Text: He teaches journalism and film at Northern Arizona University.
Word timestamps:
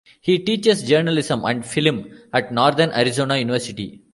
He 0.19 0.39
teaches 0.39 0.81
journalism 0.81 1.45
and 1.45 1.63
film 1.63 2.09
at 2.33 2.51
Northern 2.51 2.89
Arizona 2.89 3.37
University. 3.37 4.01